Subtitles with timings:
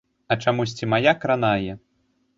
[0.35, 1.73] А чамусьці мая кранае.